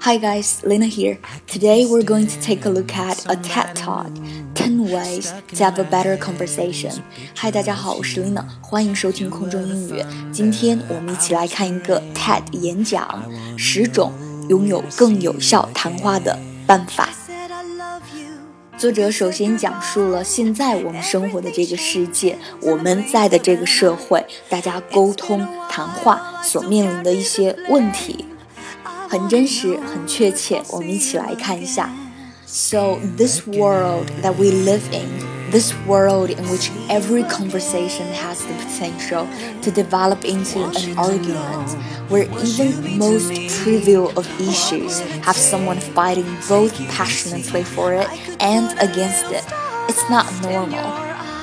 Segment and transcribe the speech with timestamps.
[0.00, 1.18] Hi guys, Lena here.
[1.48, 4.06] Today we're going to take a look at a TED Talk,
[4.54, 6.92] 10 Ways to Have a Better Conversation.
[7.36, 10.04] Hi，大家好，我是 Lena，欢迎收听空中英语。
[10.32, 13.24] 今天我们一起来看一个 TED 演讲，
[13.56, 14.12] 十种
[14.48, 17.08] 拥有更有效谈话的办法。
[18.78, 28.24] 作者首先讲述了现在我们生活的这个世界，我们在的这个社会，大家沟通谈话所面临的一些问题。
[29.09, 30.61] 很真实，很确切。
[30.69, 31.89] 我们一起来看一下。
[32.45, 35.07] So this world that we live in,
[35.51, 39.25] this world in which every conversation has the potential
[39.63, 41.75] to develop into an argument,
[42.09, 48.07] where even most trivial of issues have someone fighting both passionately for it
[48.39, 49.43] and against it.
[49.87, 50.83] It's not normal.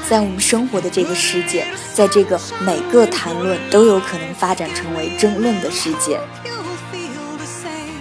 [0.09, 6.21] 在我们生活的这个世界，在这个每个谈论都有可能发展成为争论的世界。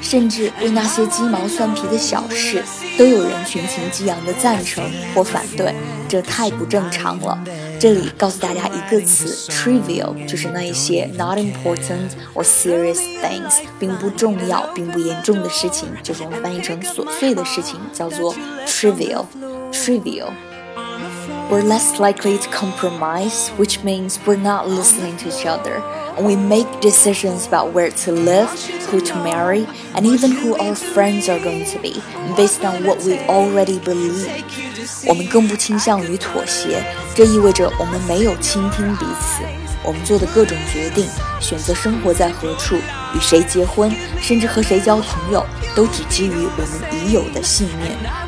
[0.05, 2.63] 甚至为那些鸡毛蒜皮的小事，
[2.99, 5.75] 都有人群情激昂的赞成或反对，
[6.07, 7.37] 这太不正常了。
[7.81, 18.35] 这里告诉大家一个词：trivial，就是那一些 not important or serious things，并不重要、并不严重的事情，就是我们翻译成琐碎的事情，叫做
[18.67, 19.25] trivial。
[19.73, 20.29] trivial。
[21.51, 25.83] We're less likely to compromise, which means we're not listening to each other.
[26.18, 28.50] And we make decisions about where to live,
[28.92, 32.02] who to marry, and even who our friends are going to be,
[32.36, 34.28] based on what we already believe.
[35.06, 36.84] 我们更不倾向于妥协，
[37.16, 39.44] 这意味着我们没有倾听彼此。
[39.82, 41.08] 我们做的各种决定，
[41.40, 42.76] 选择生活在何处，
[43.16, 43.90] 与谁结婚，
[44.20, 48.23] 甚至和谁交朋友，都只基于我们已有的信念。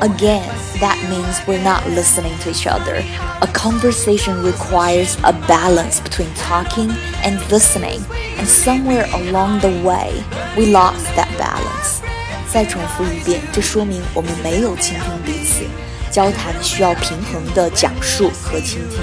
[0.00, 3.04] Again, that means we're not listening to each other.
[3.40, 6.90] A conversation requires a balance between talking
[7.22, 8.02] and listening,
[8.36, 10.12] and somewhere along the way,
[10.56, 12.00] we lost that balance.
[12.52, 15.64] 再重复一遍，这说明我们没有倾听彼此。
[16.10, 18.98] 交谈需要平衡的讲述和倾听，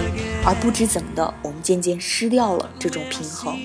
[0.46, 3.58] 而不知怎么的，我们渐渐失掉了这种平衡。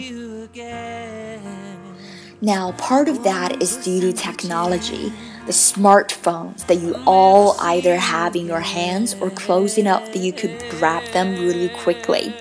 [2.41, 5.12] Now, part of that is due to technology
[5.49, 10.33] the smartphones that you all either have in your hands or close enough that you
[10.33, 12.33] could grab them really quickly.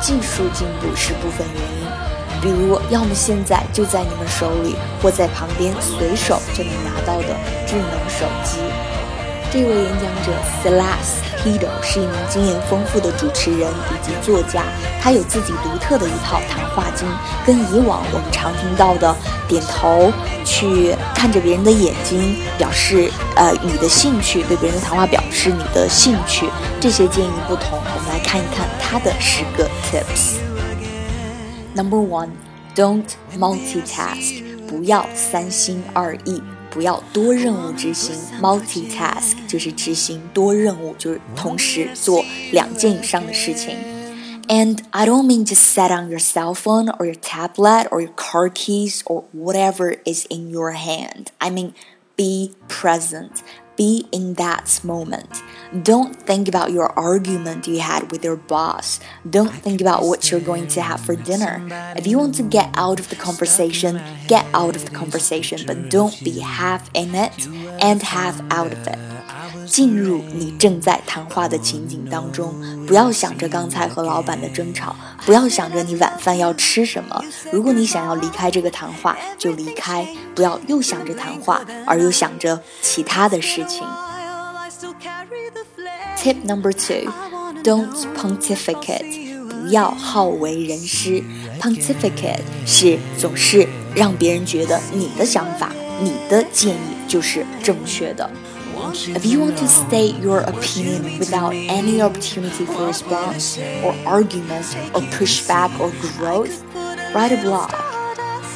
[0.00, 7.28] 技术进步是部分原因，比如要么现在就在你们手里，或在旁边随手就能拿到的
[7.66, 8.58] 智能手机。
[9.51, 10.31] 这位演讲者
[10.63, 14.63] ，Selas Hedo，是一名经验丰富的主持人以及作家，
[15.01, 17.07] 他有自己独特的一套谈话经，
[17.47, 19.15] 跟以往我们常听到的
[19.47, 20.13] 点头、
[20.45, 26.47] 去看着别人的眼睛表示呃你的兴趣，对别人的谈话表示你的兴趣
[26.79, 27.79] 这些建议不同。
[27.79, 30.37] 我们来看一看他的十个 tips。
[31.73, 32.29] Number one,
[32.75, 33.05] don't
[33.35, 36.43] multitask，不要三心二意。
[36.70, 43.76] 不要多任务执行，multitask 就是执行多任务，就是同时做两件以上的事情。
[44.48, 48.50] And I don't mean just set on your cell phone or your tablet or your car
[48.50, 51.28] keys or whatever is in your hand.
[51.38, 51.72] I mean,
[52.16, 53.30] be present.
[53.79, 55.41] Be in that moment.
[55.83, 58.99] Don't think about your argument you had with your boss.
[59.29, 61.65] Don't think about what you're going to have for dinner.
[61.95, 65.89] If you want to get out of the conversation, get out of the conversation, but
[65.89, 67.47] don't be half in it
[67.81, 69.18] and half out of it.
[69.69, 72.53] 进入你正在谈话的情景当中，
[72.85, 77.23] 不要想着刚才和老板的争吵，不要想着你晚饭要吃什么。
[77.51, 83.87] 如果你想要离开这个谈话，就离开，不要又想着谈话，而又想着其他的事情。
[86.17, 87.11] Tip number two,
[87.63, 87.87] don't
[88.17, 89.29] pontificate.
[89.47, 91.23] 不要好为人师。
[91.61, 95.71] Pontificate 是总是让别人觉得你的想法、
[96.01, 98.29] 你的建议就是正确的。
[99.14, 105.70] If you want to state your opinion without any opportunity for response or argument or pushback
[105.80, 106.62] or growth,
[107.14, 107.70] write a blog.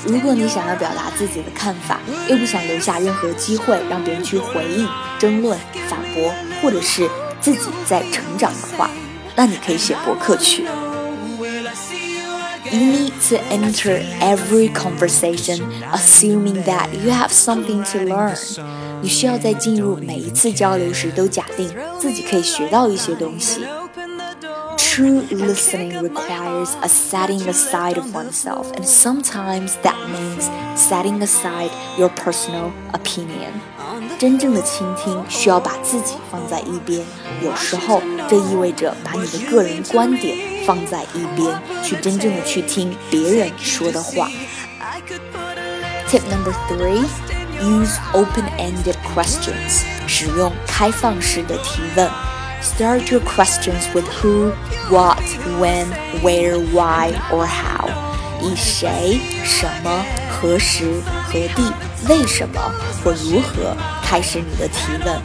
[0.06, 4.88] 如果你想要表达自己的看法，又不想留下任何机会让别人去回应、
[5.18, 5.58] 争论、
[5.88, 6.32] 反驳，
[6.62, 7.10] 或者是
[7.40, 8.88] 自己在成长的话，
[9.34, 10.64] 那你可以写博客去。
[12.70, 18.36] You need to enter every conversation assuming that you have something to learn.
[19.02, 23.64] 你需要在进入每一次交流时都假定自己可以学到一些东西。
[24.76, 32.72] True listening requires a setting aside of oneself, and sometimes that means setting aside your personal
[32.92, 33.52] opinion.
[34.18, 37.04] 真正的倾听需要把自己放在一边，
[37.44, 40.36] 有时候这意味着把你的个人观点
[40.66, 44.28] 放在一边，去真正的去听别人说的话。
[46.08, 47.04] Tip number three.
[47.63, 49.83] Use open-ended questions.
[50.05, 52.09] 使用开放式的提问。
[52.61, 54.51] Start your questions with who,
[54.89, 55.23] what,
[55.61, 55.85] when,
[56.21, 57.89] where, why, or how.
[58.41, 61.73] 以谁、什么、何时、何地、
[62.09, 62.59] 为什么
[63.01, 65.21] 或如何开始你的提问，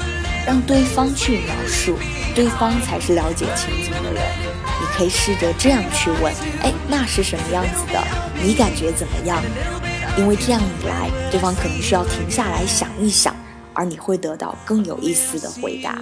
[0.47, 1.99] 让对方去描述，
[2.37, 4.23] 对方才是了解情景的人。
[4.81, 6.33] 你可以试着这样去问：
[6.63, 8.01] 哎，那是什么样子的？
[8.41, 9.43] 你感觉怎么样？
[10.19, 13.35] 因为这样一来，对方可能需要停下来想一想，
[13.73, 15.97] 而你会得到更有意思的回答。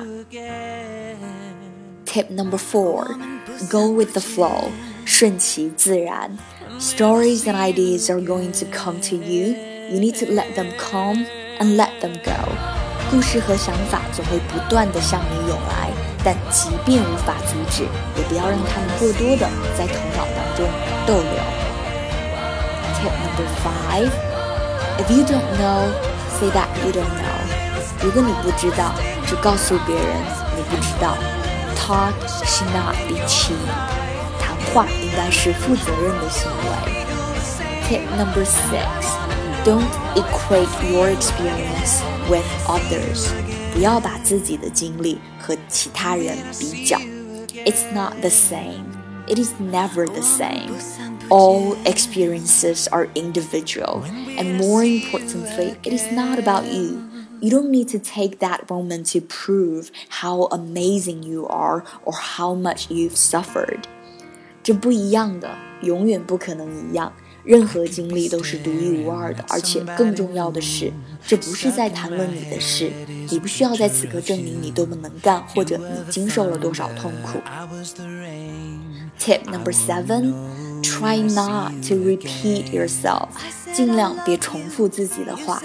[2.06, 3.06] Tip number four:
[3.70, 4.70] Go with the flow，
[5.04, 6.38] 顺其自然。
[6.80, 9.54] Stories and ideas are going to come to you.
[9.90, 11.26] You need to let them come
[11.60, 12.52] and let them go.
[13.10, 15.90] 故事和想法总会不断的向你涌来，
[16.24, 17.82] 但即便无法阻止，
[18.16, 19.46] 也不要让他们过多的
[19.76, 20.66] 在头脑当中
[21.06, 21.55] 逗留。
[23.85, 24.11] Tip number five:
[24.99, 25.91] If you don't know,
[26.39, 27.39] say that you don't know.
[28.03, 28.93] 如果你不知道，
[29.27, 30.05] 就告诉别人
[30.55, 31.15] 你不知道。
[31.75, 32.13] Talk
[32.45, 33.55] should not be cheap.
[34.39, 36.71] 谈话应该是负责任的行为。
[37.87, 38.87] Tip number six:
[39.65, 43.29] Don't equate your experience with others.
[43.73, 46.97] 不要把自己的经历和其他人比较。
[47.65, 48.94] It's not the same.
[49.27, 50.75] It is never the same.
[51.29, 54.03] All experiences are individual,
[54.37, 57.07] and more importantly, it is not about you.
[57.39, 62.53] You don't need to take that moment to prove how amazing you are or how
[62.53, 63.87] much you've suffered.
[64.63, 65.49] 这不一样的，
[65.81, 67.13] 永远不可能一样。
[67.45, 70.91] 任何经历都是独一无二的，而且更重要的是，
[71.25, 72.91] 这不是在谈论你的事，
[73.29, 77.39] 你不需要在此刻证明你多么能干，或者你经受了多少痛苦。
[79.19, 80.33] Tip number seven:
[80.83, 83.29] Try not to repeat yourself.
[83.73, 85.61] 尽量别重复自己的话。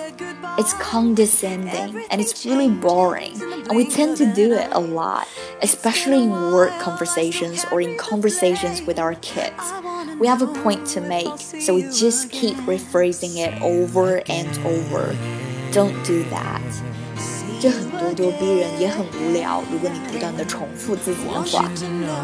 [0.59, 3.35] It's condescending and it's really boring,
[3.67, 5.27] and we tend to do it a lot,
[5.61, 9.53] especially in work conversations or in conversations with our kids.
[10.21, 15.15] We have a point to make, so we just keep rephrasing it over and over.
[15.73, 16.61] Don't do that.
[17.59, 19.63] 这很咄咄逼人，也很无聊。
[19.73, 21.71] 如果你不断的重复自己的话，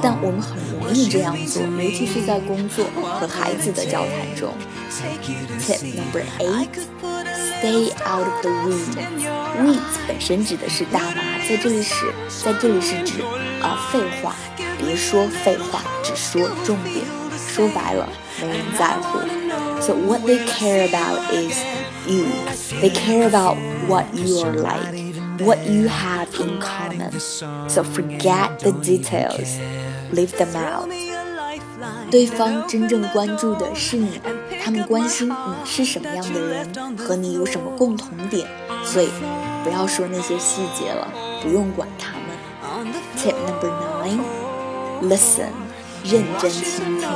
[0.03, 2.85] 但我们很容易这样做，尤其是在工作
[3.19, 4.53] 和孩子的交谈中。
[5.61, 6.69] Tip number eight:
[7.61, 8.97] Stay out of the weeds.
[9.63, 12.13] Weeds 本身指的是大麻，在这里是，
[12.45, 13.23] 在这里是指
[13.63, 14.35] 啊废话，
[14.79, 17.07] 别说废话，只说重点。
[17.57, 18.09] 说白了，
[18.41, 19.19] 没人在乎。
[19.81, 21.59] So what they care about is
[22.07, 22.27] you.
[22.81, 23.57] They care about
[23.89, 27.19] what you are like what you have in common.
[27.69, 29.59] So forget the details,
[30.13, 30.89] leave them out.
[32.11, 34.21] 对方真正关注的是你，
[34.63, 38.47] 他们关心你是什么样的人，和你有什么共同点，
[38.85, 39.09] 所以
[39.65, 41.09] 不要说那些细节了，
[41.43, 42.21] 不用管他们。
[43.17, 43.71] Tip number
[44.03, 44.21] nine:
[45.03, 45.49] listen，
[46.05, 47.09] 认真倾听。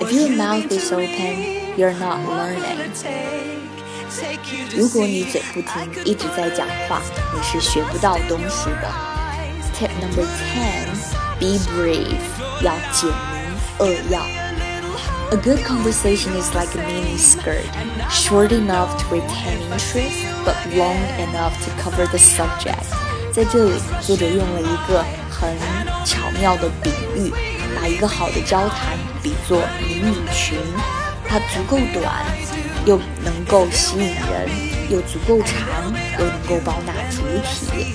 [0.00, 2.90] If your mouth is open, you're not learning.
[4.76, 7.00] 如果你嘴不停，一直在讲话，
[7.34, 8.88] 你是学不到东西的。
[9.76, 10.86] Tip number ten:
[11.40, 12.18] Be brave，
[12.62, 13.14] 要简明
[13.78, 14.20] 扼要。
[15.32, 17.66] A good conversation is like a mini skirt,
[18.08, 22.86] short enough to retain interest, but long enough to cover the subject.
[23.32, 25.56] 在这里，作者用了一个很
[26.04, 27.32] 巧妙的比喻，
[27.74, 30.58] 把一个好的交谈 比作迷你裙，
[31.26, 32.24] 它足够短。
[32.86, 34.46] 又能够吸引人，
[34.90, 37.94] 又足够长，又能够包纳主体。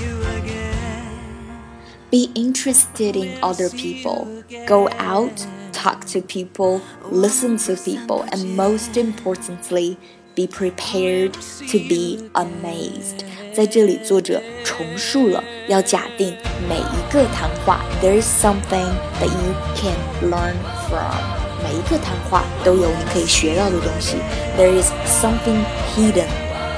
[2.09, 4.25] Be interested in other people.
[4.65, 9.97] Go out, talk to people, listen to people, and most importantly,
[10.33, 11.33] be prepared
[11.67, 13.23] to be amazed.
[13.54, 16.37] 在这里，作者重述了要假定
[16.68, 19.94] 每一个谈话，there is something that you can
[20.28, 20.54] learn
[20.88, 21.14] from.
[21.62, 24.16] 每一个谈话都有你可以学到的东西。
[24.58, 26.26] There is something hidden.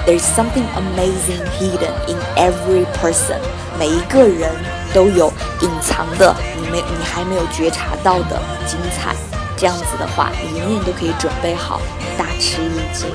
[0.04, 3.38] There is something amazing hidden in every person.
[3.78, 4.52] 每一个人
[4.92, 9.16] 都有隐藏的你没你还没有觉察到的精彩。
[9.56, 11.80] 这样子的话，你永远都可以准备好
[12.18, 13.08] 大吃一惊，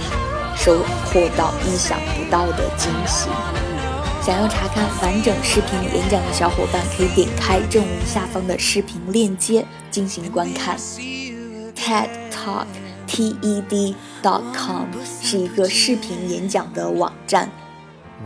[0.55, 3.29] 收获到意想不到的惊喜。
[4.23, 10.77] 想要查看完整视频演讲的小伙伴，可以点开正文下方的视频链接进行观看。
[11.75, 12.67] TED Talk
[13.07, 14.85] T E D dot com
[15.23, 17.49] 是一个视频演讲的网站，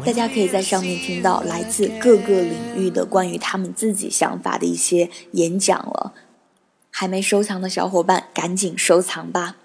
[0.05, 6.13] 大家可以在上面听到来自各个领域的关于他们自己想法的一些演讲了。
[6.91, 9.55] 还没收藏的小伙伴，赶紧收藏吧！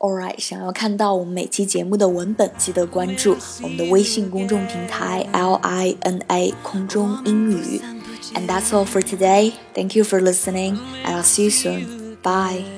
[0.00, 7.80] Alright，想要看到我们每期节目的文本，记得关注我们的微信公众平台 L I N A 空中英语。
[8.34, 9.54] And that's all for today.
[9.74, 12.16] Thank you for listening, I'll see you soon.
[12.22, 12.77] Bye.